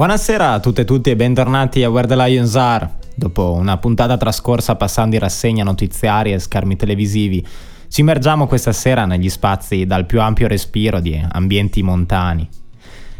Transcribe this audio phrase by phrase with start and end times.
[0.00, 2.88] Buonasera a tutte e tutti e bentornati a Where the Lions Are.
[3.14, 7.46] Dopo una puntata trascorsa passando in rassegna notiziari e schermi televisivi,
[7.88, 12.48] ci immergiamo questa sera negli spazi dal più ampio respiro di ambienti montani.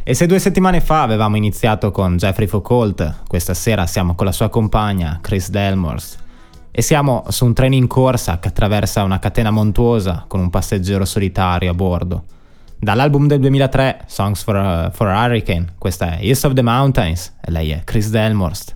[0.03, 4.33] E se due settimane fa avevamo iniziato con Jeffrey Foucault, questa sera siamo con la
[4.33, 6.17] sua compagna Chris Delmors
[6.71, 11.05] e siamo su un treno in corsa che attraversa una catena montuosa con un passeggero
[11.05, 12.25] solitario a bordo.
[12.83, 17.31] Dall'album del 2003, Songs for a, for a Hurricane, questa è East of the Mountains
[17.39, 18.75] e lei è Chris Delmorst.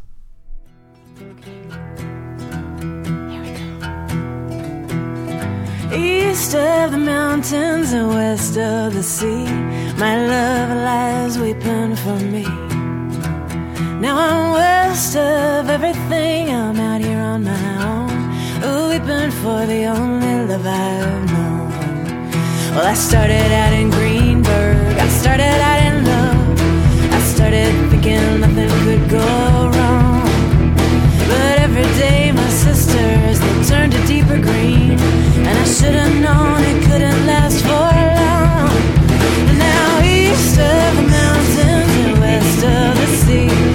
[5.91, 9.47] East of the mountains and west of the sea,
[9.97, 12.45] my love lies weeping for me.
[14.01, 20.47] Now I'm west of everything, I'm out here on my own, weeping for the only
[20.47, 21.54] love I've known.
[22.75, 26.61] Well, I started out in Greenberg, I started out in love,
[27.13, 30.27] I started thinking nothing could go wrong.
[31.29, 34.99] But every day my sisters they turned to deeper green,
[35.47, 38.75] and I should have known it couldn't last for long.
[39.51, 43.74] And now east of the mountains and west of the sea,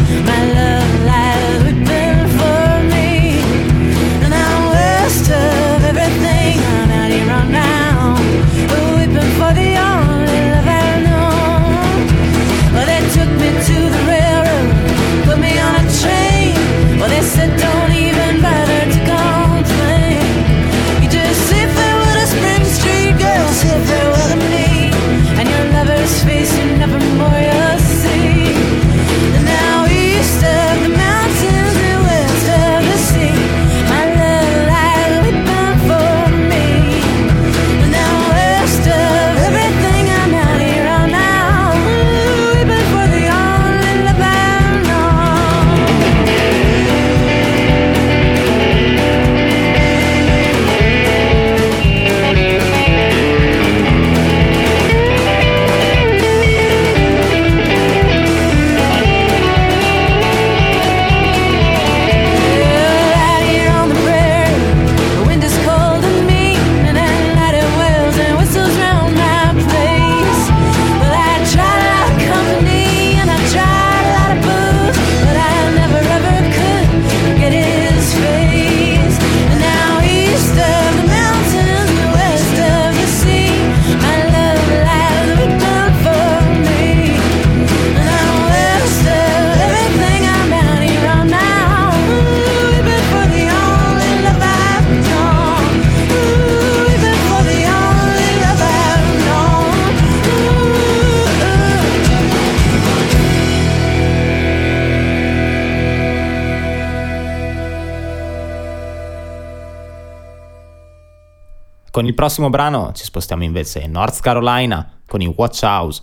[112.20, 116.02] prossimo brano ci spostiamo invece in North Carolina con i Watch House,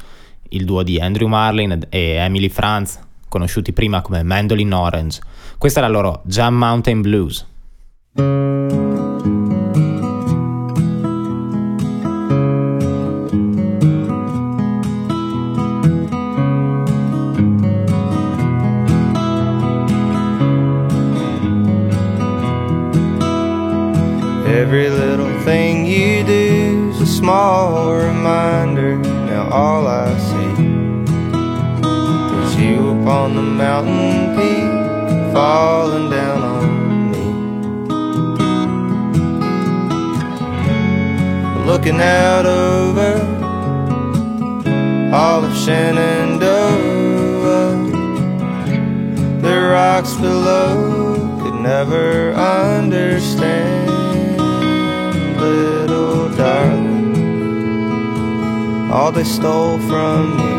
[0.49, 5.21] il duo di Andrew Marlin e Emily Franz, conosciuti prima come Mandolin Orange.
[5.59, 7.47] Questa è la loro Jam Mountain Blues.
[24.47, 25.06] Every
[27.47, 28.97] small reminder.
[29.31, 30.55] Now all I see
[32.43, 34.69] is you upon the mountain peak,
[35.33, 36.67] falling down on
[37.13, 37.27] me.
[41.71, 43.13] Looking out over
[45.15, 46.51] all of Shenandoah,
[49.47, 50.73] the rocks below
[51.41, 53.91] could never understand
[55.39, 56.96] little darling
[58.91, 60.53] all they stole from me.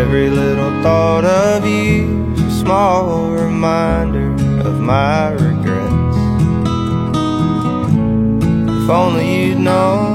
[0.00, 4.32] Every little thought of you is a small reminder
[4.66, 6.18] of my regrets.
[8.84, 10.07] If only you'd known.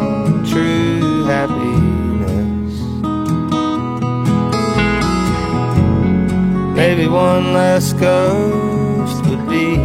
[7.13, 9.75] one last ghost would be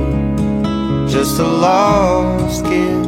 [1.12, 3.06] just a lost kid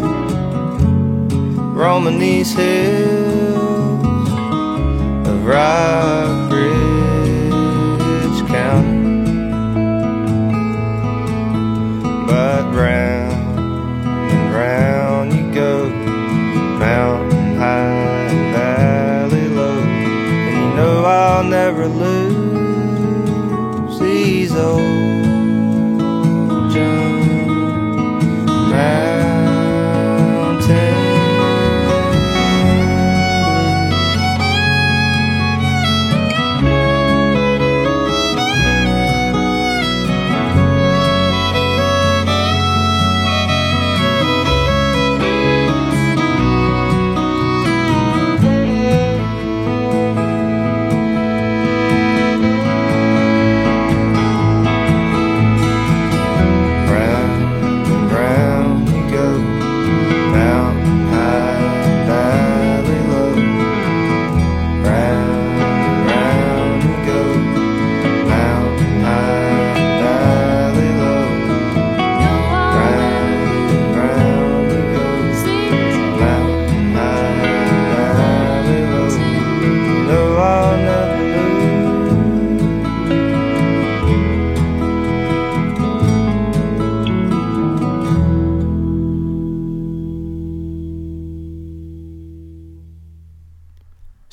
[1.75, 4.28] roaming these hills
[5.26, 6.69] of rock.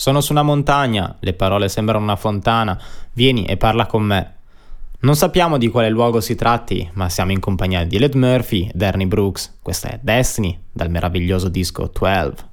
[0.07, 2.79] Sono su una montagna, le parole sembrano una fontana,
[3.11, 4.35] vieni e parla con me.
[5.01, 8.81] Non sappiamo di quale luogo si tratti, ma siamo in compagnia di Led Murphy ed
[8.81, 9.57] Ernie Brooks.
[9.61, 12.46] Questa è Destiny, dal meraviglioso disco 12.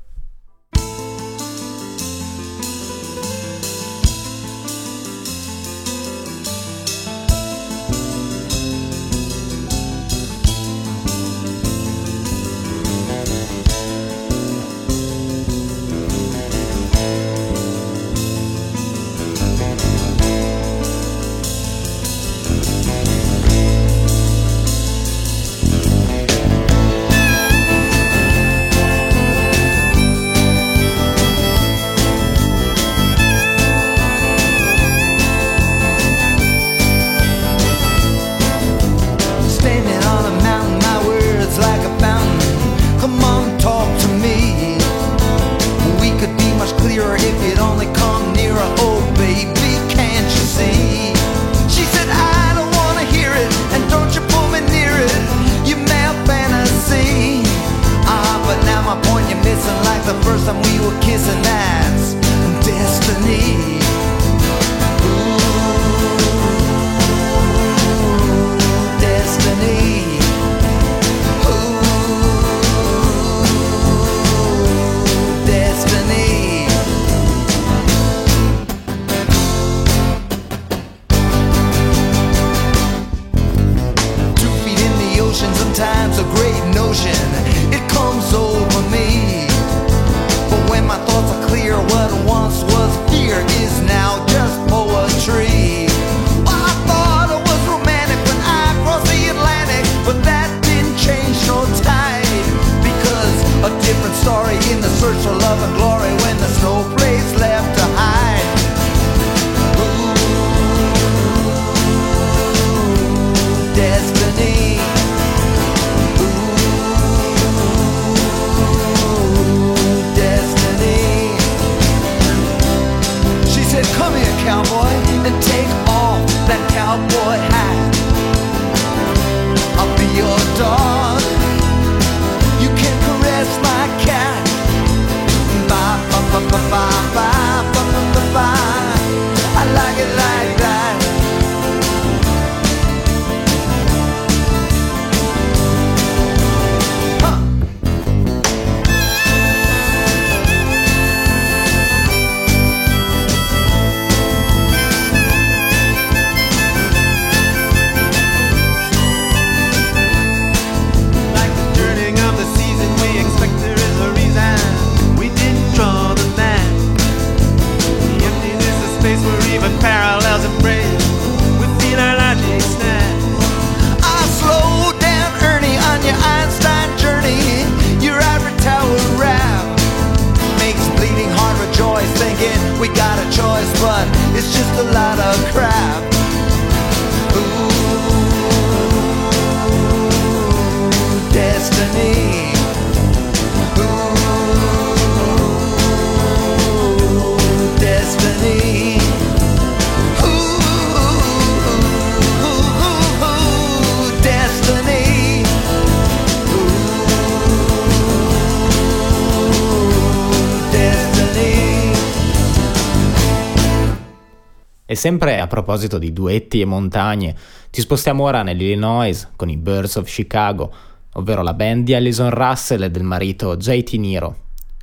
[215.05, 217.37] sempre a proposito di duetti e montagne,
[217.69, 220.73] ci spostiamo ora nell'Illinois con i Birds of Chicago,
[221.13, 224.37] ovvero la band di Alison Russell e del marito JT Nero.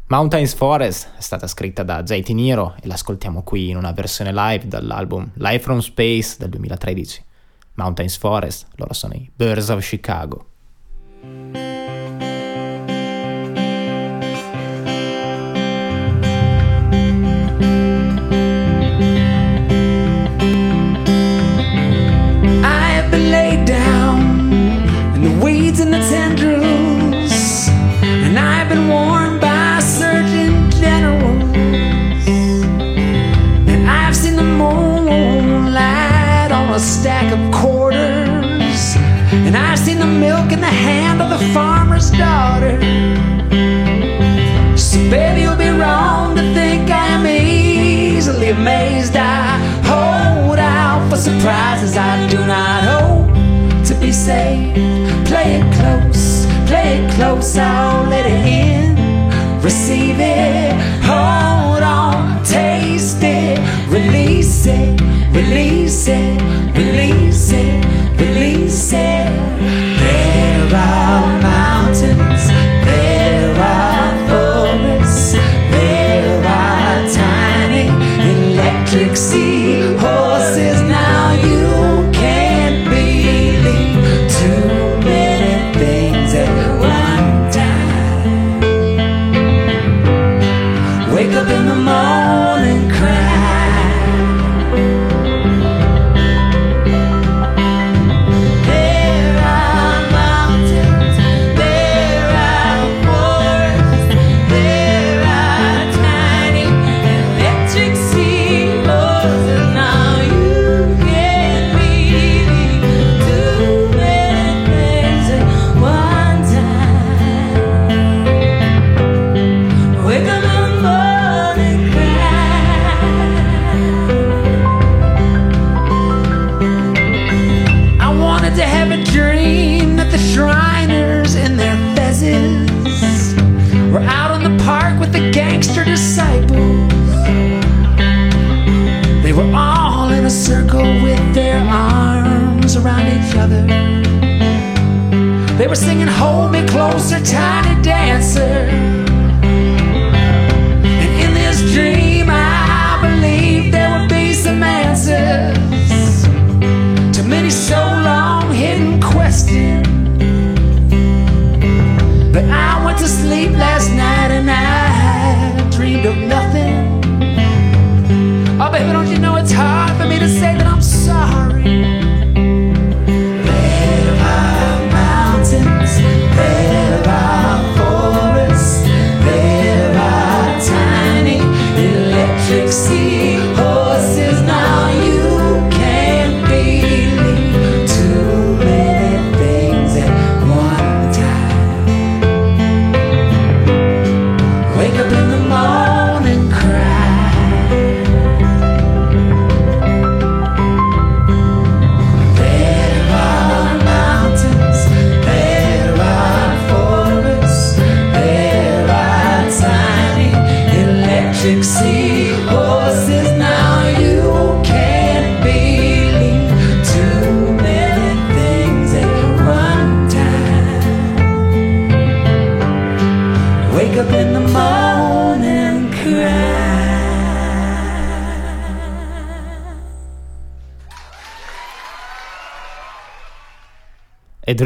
[0.10, 4.68] Mountains Forest è stata scritta da JT Nero e l'ascoltiamo qui in una versione live
[4.68, 7.24] dall'album Live from Space del 2013.
[7.74, 10.46] Mountains Forest, loro sono i Birds of Chicago.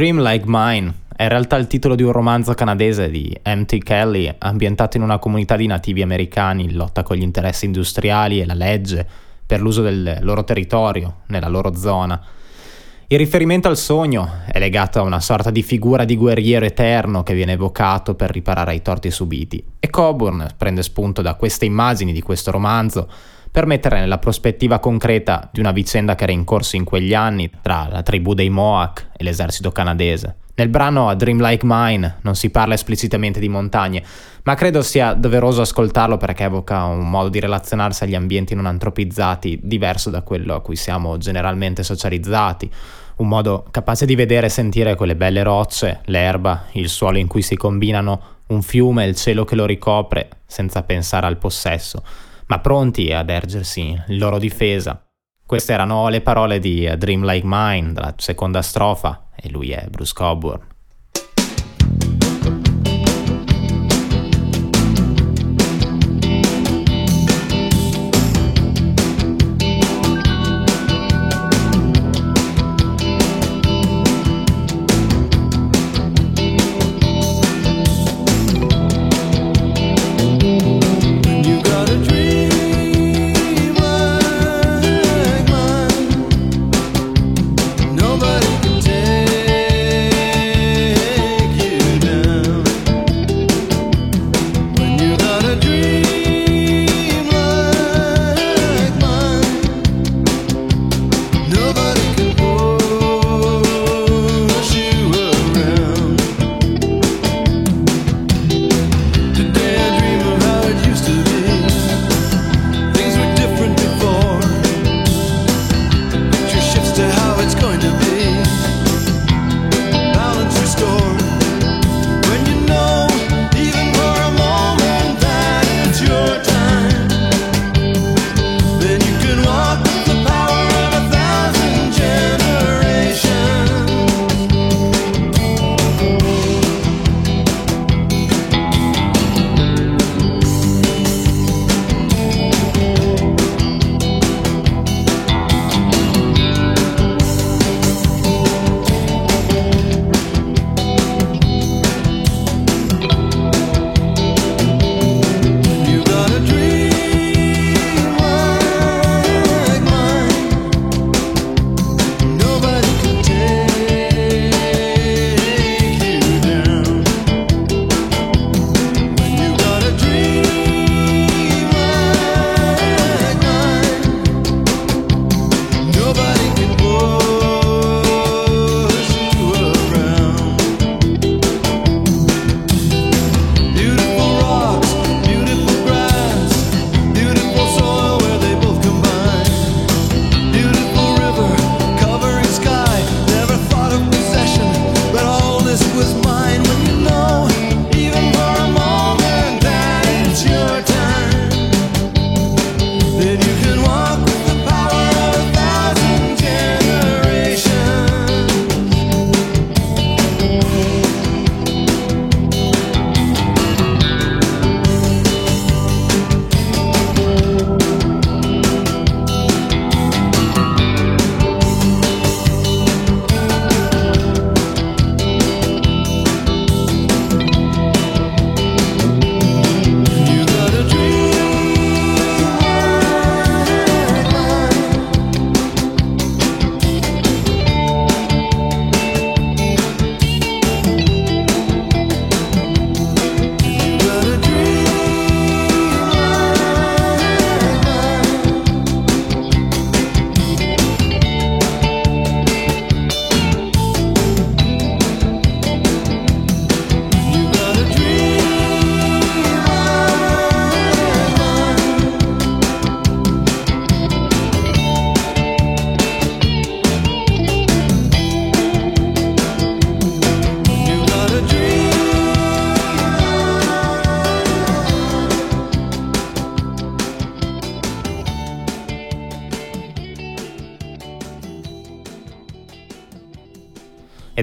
[0.06, 3.80] Dream Like Mine è in realtà il titolo di un romanzo canadese di M.T.
[3.80, 8.46] Kelly ambientato in una comunità di nativi americani in lotta con gli interessi industriali e
[8.46, 9.04] la legge
[9.48, 12.22] per l'uso del loro territorio, nella loro zona.
[13.08, 17.34] Il riferimento al sogno è legato a una sorta di figura di guerriero eterno che
[17.34, 22.22] viene evocato per riparare ai torti subiti e Coburn prende spunto da queste immagini di
[22.22, 23.10] questo romanzo
[23.56, 27.50] per mettere nella prospettiva concreta di una vicenda che era in corso in quegli anni
[27.62, 30.36] tra la tribù dei Mohawk e l'esercito canadese.
[30.56, 34.04] Nel brano A Dream Like Mine non si parla esplicitamente di montagne,
[34.44, 39.58] ma credo sia doveroso ascoltarlo perché evoca un modo di relazionarsi agli ambienti non antropizzati
[39.64, 42.70] diverso da quello a cui siamo generalmente socializzati,
[43.18, 47.42] un modo capace di vedere e sentire quelle belle rocce, l'erba, il suolo in cui
[47.42, 52.04] si combinano, un fiume e il cielo che lo ricopre, senza pensare al possesso,
[52.48, 55.06] ma pronti ad ergersi in loro difesa.
[55.46, 59.88] Queste erano le parole di A Dream Like Mine, della seconda strofa, e lui è
[59.90, 60.75] Bruce Coburn.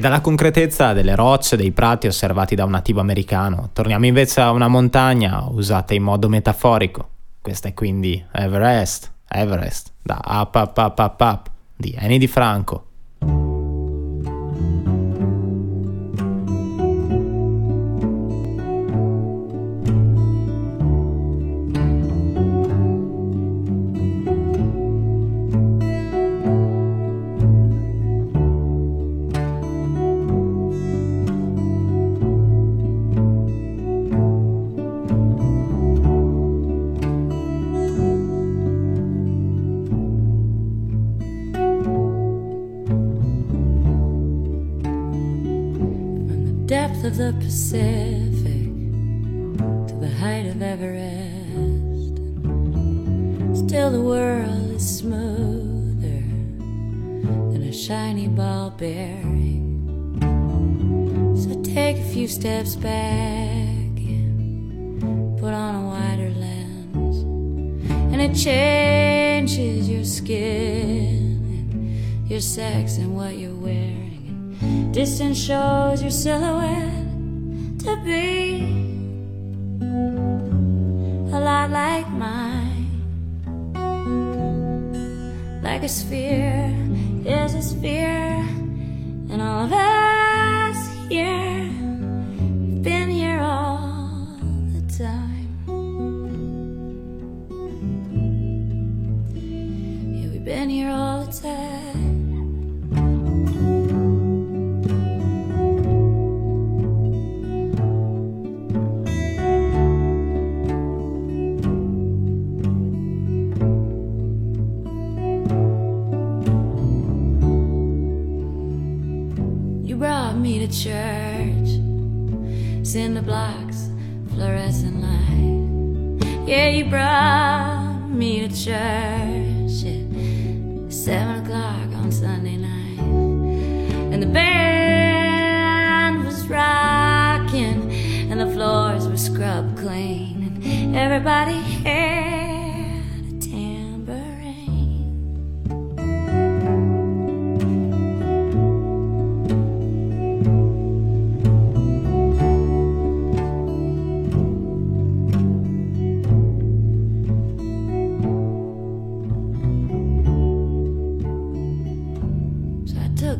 [0.03, 4.67] Dalla concretezza delle rocce, dei prati osservati da un nativo americano, torniamo invece a una
[4.67, 7.09] montagna usata in modo metaforico.
[7.41, 12.87] Questa è quindi Everest, Everest, da Up Up Up Up Up di Annie Di Franco.
[47.23, 48.67] The Pacific
[49.87, 52.17] to the height of Everest.
[53.65, 56.25] Still, the world is smoother
[57.53, 59.71] than a shiny ball bearing.
[61.41, 67.23] So, take a few steps back and put on a wider lens,
[68.13, 71.39] and it changes your skin
[71.71, 74.91] and your sex and what you're wearing.
[74.91, 77.02] Distance shows your silhouette
[77.85, 78.63] to be
[81.33, 82.87] a lot like mine.
[85.63, 86.77] Like a sphere
[87.27, 88.39] is a sphere,
[89.31, 91.72] and all of us here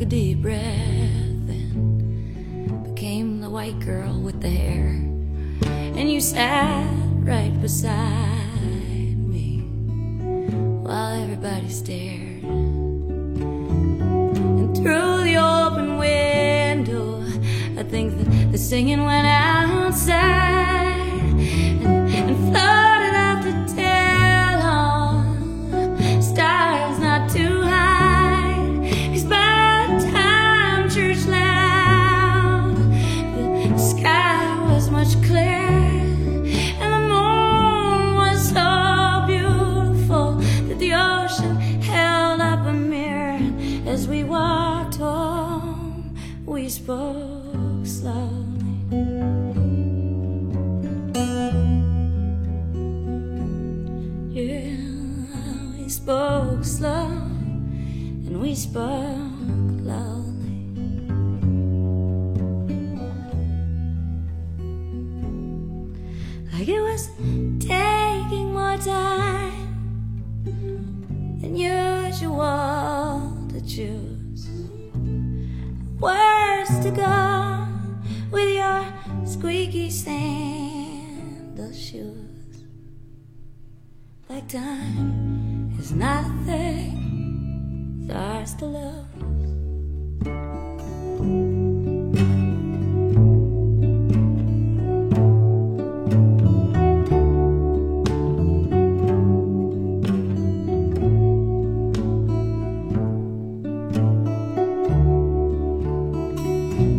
[0.03, 0.59] a deep breath
[1.49, 4.89] and became the white girl with the hair.
[5.65, 9.61] And you sat right beside me
[10.83, 12.43] while everybody stared.
[14.59, 17.23] And through the open window,
[17.79, 20.32] I think that the singing went outside
[84.53, 89.07] time is not a thing, ours to lose.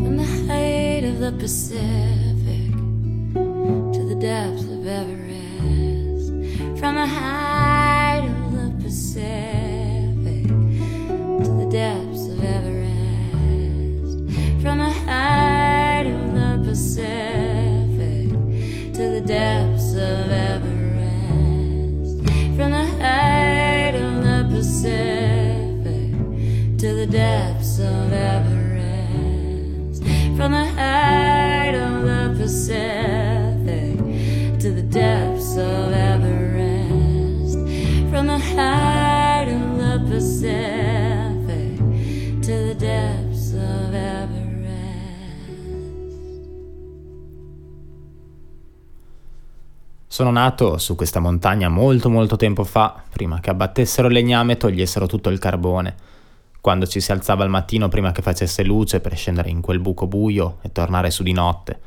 [0.01, 2.71] From the height of the Pacific
[3.93, 6.29] to the depths of Everest.
[6.79, 7.42] From the height
[50.23, 54.57] sono nato su questa montagna molto molto tempo fa, prima che abbattessero il legname e
[54.57, 55.95] togliessero tutto il carbone.
[56.61, 60.07] Quando ci si alzava al mattino prima che facesse luce per scendere in quel buco
[60.07, 61.77] buio e tornare su di notte.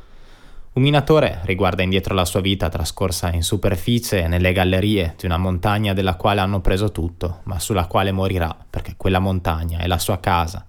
[0.74, 5.38] Un minatore riguarda indietro la sua vita trascorsa in superficie e nelle gallerie di una
[5.38, 9.98] montagna della quale hanno preso tutto, ma sulla quale morirà, perché quella montagna è la
[9.98, 10.66] sua casa.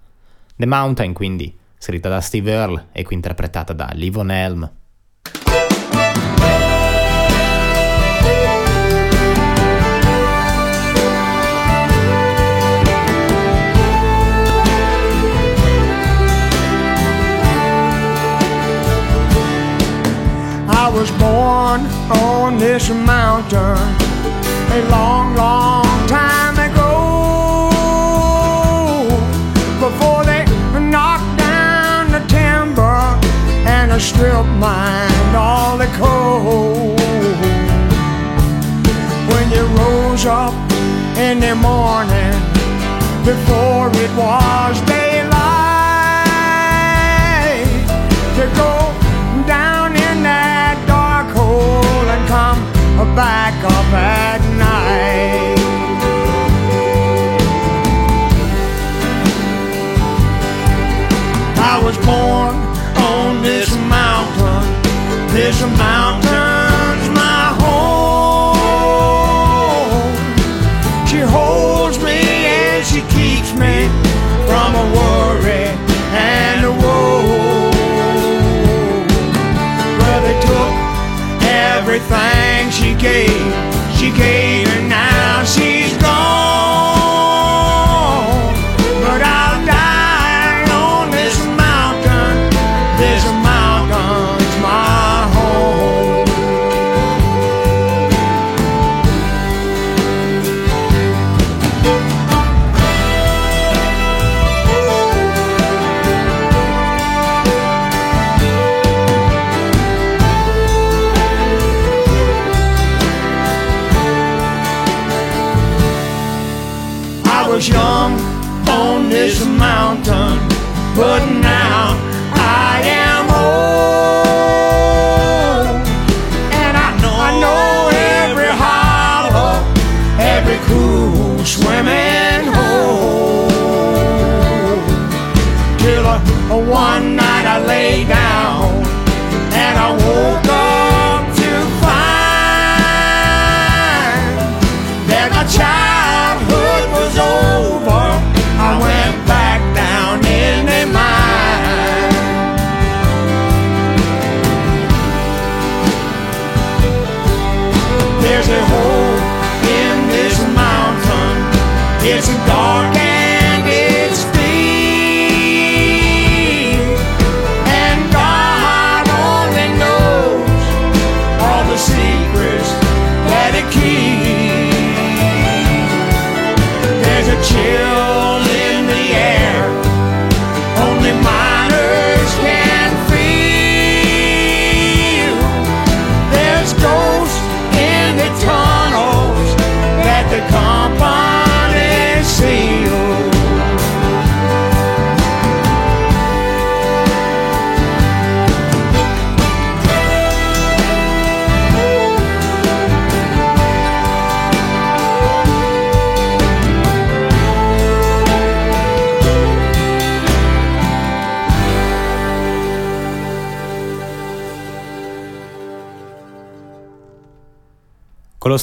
[0.55, 4.71] The Mountain, quindi, scritta da Steve Earle e qui interpretata da Livon Helm.
[20.97, 23.77] was born on this mountain
[24.77, 27.69] a long, long time ago.
[29.79, 30.43] Before they
[30.79, 32.97] knocked down the timber
[33.75, 36.95] and I stripped mine all the coal.
[39.31, 40.55] When you rose up
[41.15, 42.33] in the morning
[43.23, 45.06] before it was day.
[53.17, 55.57] back up at night.
[61.57, 62.53] I was born
[63.11, 66.26] on this mountain, this mountain.
[83.97, 84.56] she came.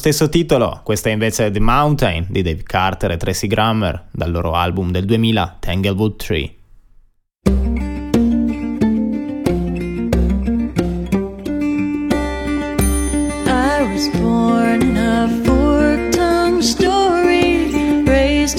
[0.05, 4.53] stesso titolo, questa invece è The Mountain di Dave Carter e Tracy Grammer dal loro
[4.53, 6.57] album del 2000 Tanglewood Tree.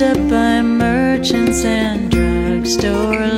[0.02, 3.35] up by merchants and drugstore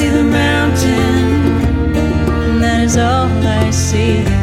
[0.00, 4.39] see the mountain, and that is all I see.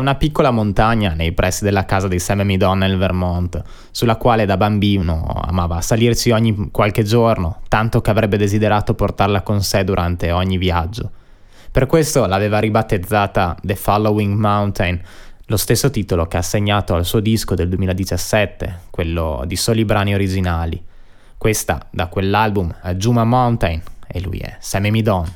[0.00, 4.56] Una piccola montagna nei pressi della casa di Sam Midon nel Vermont, sulla quale da
[4.56, 10.58] bambino amava salirsi ogni qualche giorno, tanto che avrebbe desiderato portarla con sé durante ogni
[10.58, 11.10] viaggio.
[11.70, 15.00] Per questo l'aveva ribattezzata The Following Mountain,
[15.46, 20.14] lo stesso titolo che ha assegnato al suo disco del 2017, quello di soli brani
[20.14, 20.82] originali.
[21.38, 25.32] Questa da quell'album è Juma Mountain e lui è Sam e Midon.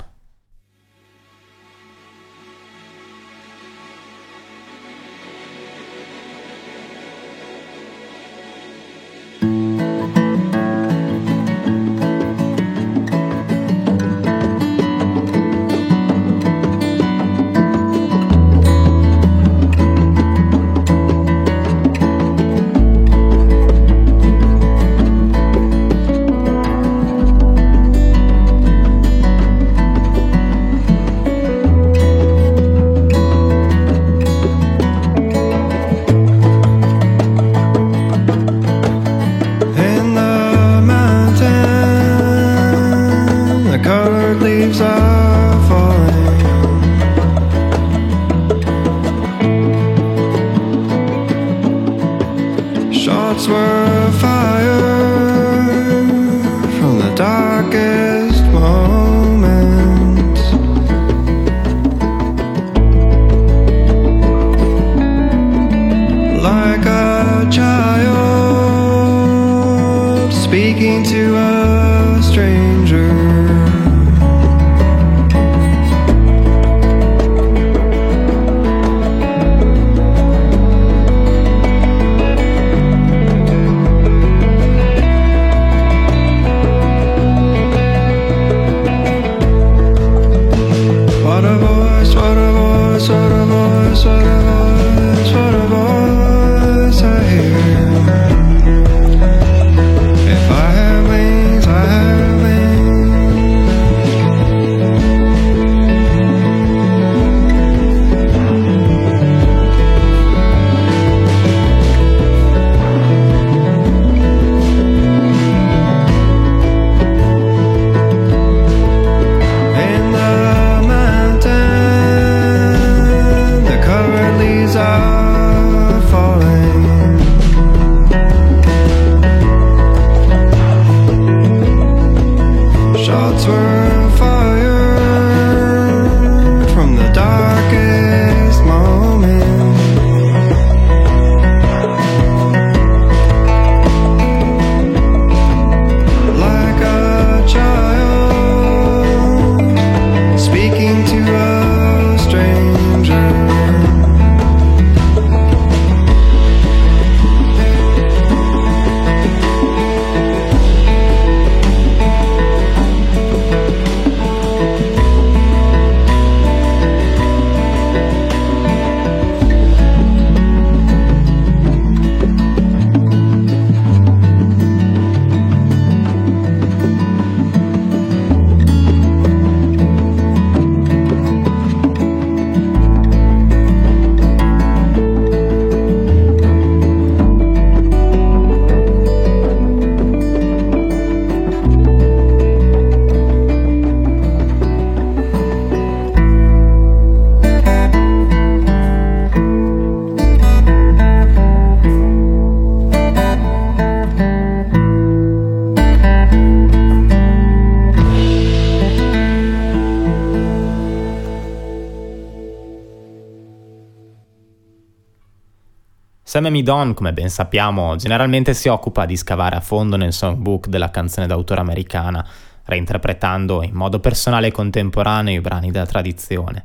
[216.34, 220.90] Sam Midon, come ben sappiamo, generalmente si occupa di scavare a fondo nel songbook della
[220.90, 222.26] canzone d'autore americana,
[222.64, 226.64] reinterpretando in modo personale e contemporaneo i brani della tradizione.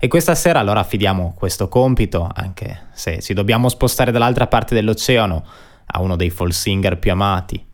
[0.00, 5.44] E questa sera allora affidiamo questo compito, anche se ci dobbiamo spostare dall'altra parte dell'oceano,
[5.86, 7.64] a uno dei folk singer più amati.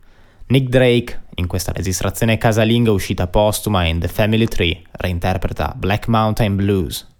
[0.45, 6.55] Nick Drake, in questa registrazione casalinga uscita postuma in The Family Tree, reinterpreta Black Mountain
[6.55, 7.10] Blues.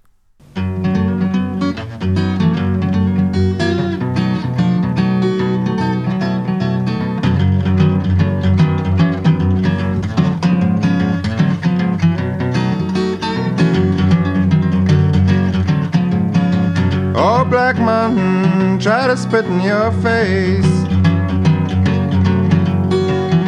[19.32, 20.65] Spit in your face.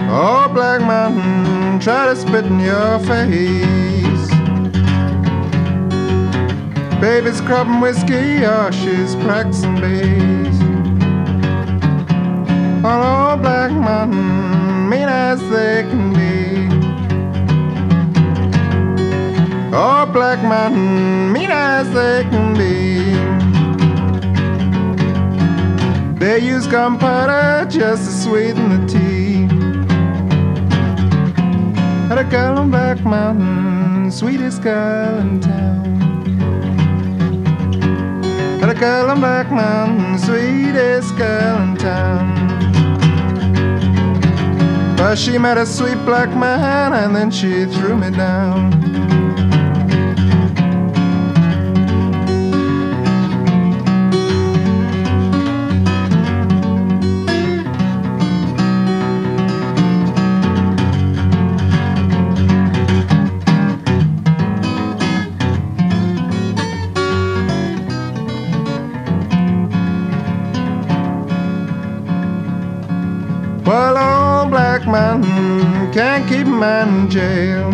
[0.10, 4.30] Oh, Black Mountain, try to spit in your face.
[7.02, 10.58] Baby's cropping whiskey, or she's practicing bass.
[12.86, 16.70] Oh, Black Mountain, mean as they can be.
[19.76, 23.33] Oh, Black Mountain, mean as they can be.
[26.24, 29.44] They use gunpowder just to sweeten the tea.
[32.10, 35.84] At a girl on Black Mountain, sweetest girl in town.
[38.64, 42.38] At a girl on Black Mountain, sweetest girl in town.
[44.96, 48.83] But she met a sweet black man and then she threw me down.
[76.66, 77.70] Oh, can't keep a man jail.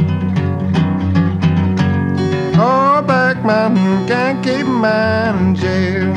[2.58, 6.16] Oh, Black Mountain can't keep a man in jail.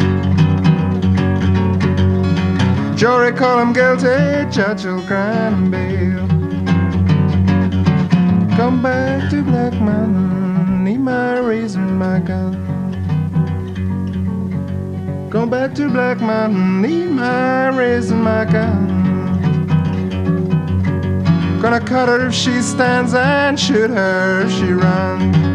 [2.97, 6.27] Jury call him guilty, judge will grant bail.
[8.57, 12.57] Come back to Black Mountain, need my reason, my gun.
[15.31, 18.92] Come back to Black Mountain, need my reason, my gun.
[21.63, 25.52] Gonna cut her if she stands and shoot her if she runs.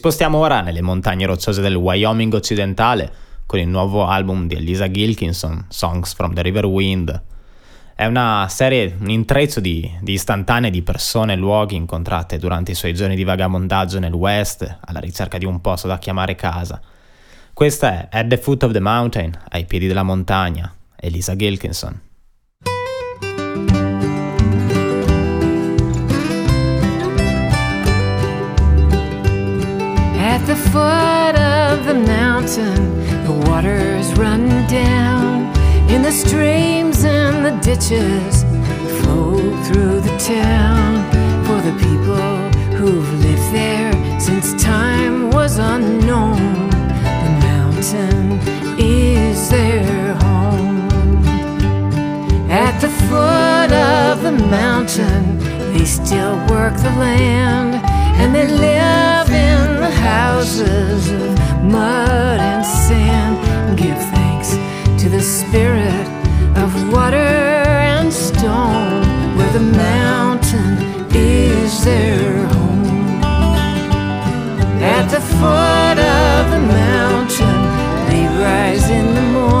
[0.00, 3.12] Spostiamo ora nelle montagne rocciose del Wyoming occidentale
[3.44, 7.22] con il nuovo album di Elisa Gilkinson, Songs from the River Wind.
[7.94, 12.74] È una serie, un intreccio di, di istantanee di persone e luoghi incontrate durante i
[12.74, 16.80] suoi giorni di vagabondaggio nel West alla ricerca di un posto da chiamare casa.
[17.52, 22.00] Questa è At the Foot of the Mountain, ai piedi della montagna, Elisa Gilkinson.
[30.40, 35.54] At the foot of the mountain, the waters run down
[35.90, 38.42] in the streams and the ditches
[39.02, 41.04] flow through the town
[41.44, 42.32] for the people
[42.78, 46.70] who've lived there since time was unknown.
[47.26, 48.40] The mountain
[48.78, 50.88] is their home.
[52.50, 55.38] At the foot of the mountain,
[55.74, 57.74] they still work the land
[58.20, 58.79] and they live
[60.00, 61.30] houses of
[61.62, 63.78] mud and sand.
[63.78, 64.50] Give thanks
[65.02, 66.06] to the spirit
[66.56, 69.02] of water and stone,
[69.36, 70.72] where the mountain
[71.14, 73.20] is their home.
[74.96, 77.58] At the foot of the mountain,
[78.08, 79.59] they rise in the morn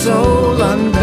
[0.00, 0.99] soul under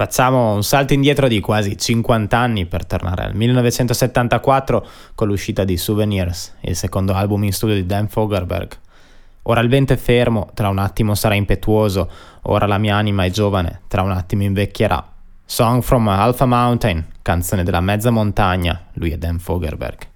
[0.00, 5.76] Facciamo un salto indietro di quasi 50 anni per tornare al 1974 con l'uscita di
[5.76, 8.78] Souvenirs, il secondo album in studio di Dan Fogelberg.
[9.42, 12.10] Ora il vento è fermo, tra un attimo sarà impetuoso,
[12.44, 15.06] ora la mia anima è giovane, tra un attimo invecchierà.
[15.44, 20.09] Song from Alpha Mountain, canzone della mezza montagna, lui è Dan Fogelberg.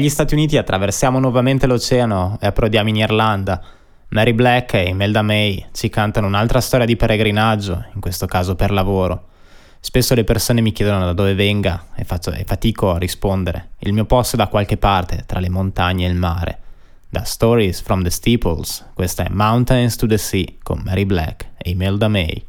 [0.00, 3.62] Dagli Stati Uniti attraversiamo nuovamente l'oceano e approdiamo in Irlanda.
[4.08, 8.70] Mary Black e Imelda May ci cantano un'altra storia di peregrinaggio, in questo caso per
[8.70, 9.26] lavoro.
[9.78, 13.72] Spesso le persone mi chiedono da dove venga e, faccio, e fatico a rispondere.
[13.80, 16.58] Il mio posto è da qualche parte, tra le montagne e il mare.
[17.10, 21.72] Da Stories from the Steeples, questa è Mountains to the Sea con Mary Black e
[21.72, 22.46] Imelda May.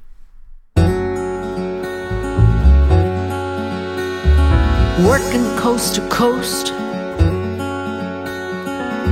[5.04, 6.74] working coast to coast,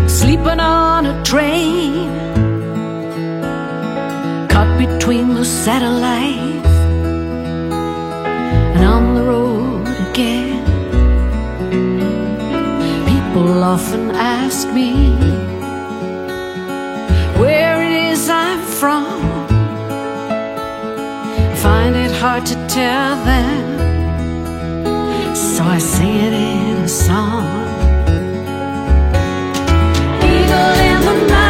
[0.08, 2.10] sleeping on a train,
[4.50, 6.76] caught between the satellites
[8.76, 10.64] and on the road again.
[13.12, 14.92] People often ask me
[17.42, 19.06] where it is I'm from.
[21.52, 23.78] I find it hard to tell them,
[25.36, 27.69] so I sing it in a song.
[31.02, 31.49] never mind.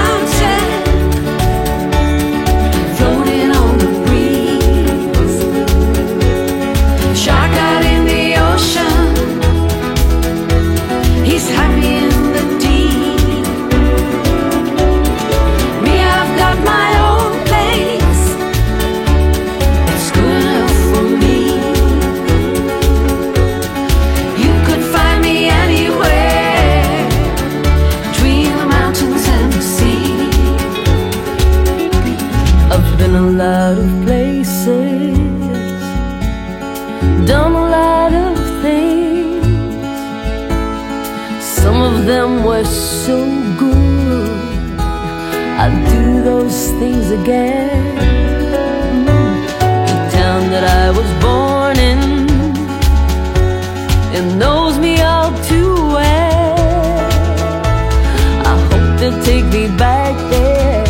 [59.89, 60.85] right there.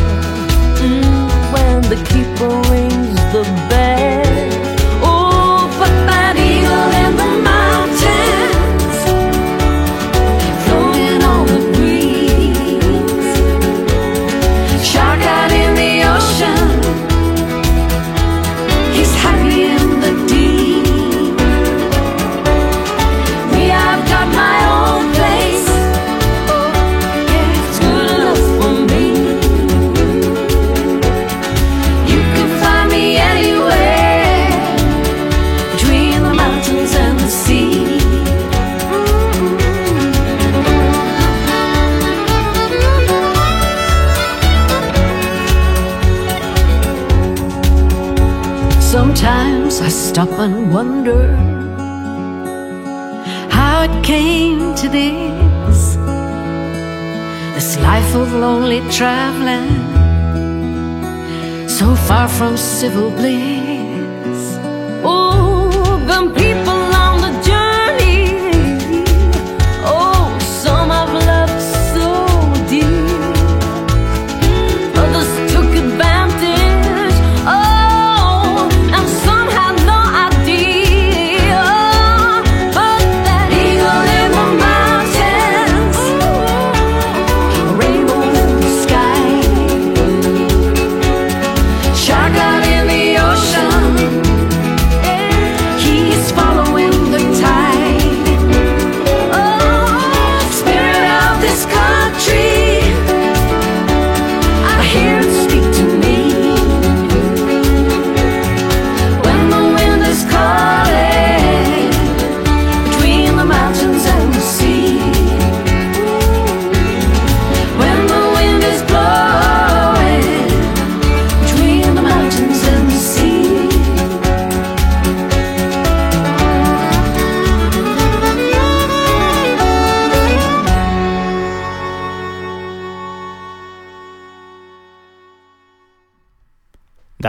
[0.86, 3.99] Mm, when the keeper rings the bell.
[50.20, 51.34] stop and wonder
[53.50, 55.96] how it came to this.
[57.56, 59.70] This life of lonely traveling,
[61.70, 63.59] so far from civil bliss.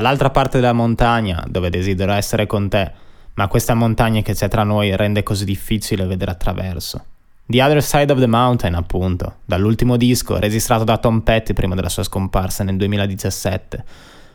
[0.00, 2.90] dall'altra parte della montagna dove desidero essere con te,
[3.34, 7.04] ma questa montagna che c'è tra noi rende così difficile vedere attraverso.
[7.44, 11.90] The Other Side of the Mountain, appunto, dall'ultimo disco registrato da Tom Petty prima della
[11.90, 13.84] sua scomparsa nel 2017.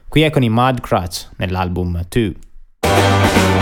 [0.08, 3.55] Qui è con i Mud Crutch nell'album 2.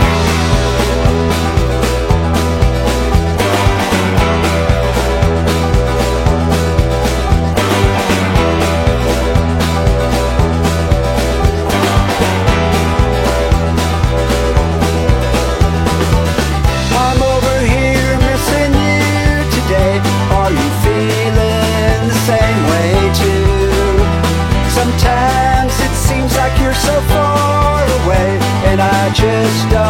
[29.44, 29.83] crashed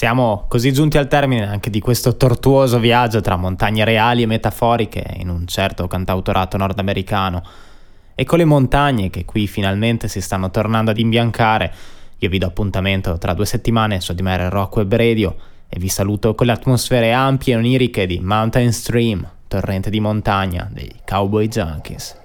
[0.00, 5.04] Siamo così giunti al termine anche di questo tortuoso viaggio tra montagne reali e metaforiche
[5.18, 7.42] in un certo cantautorato nordamericano.
[8.14, 11.70] E con le montagne che qui finalmente si stanno tornando ad imbiancare,
[12.16, 15.36] io vi do appuntamento tra due settimane su Dimare Rock Web Radio
[15.68, 20.66] e vi saluto con le atmosfere ampie e oniriche di Mountain Stream, torrente di montagna
[20.72, 22.19] dei Cowboy Junkies.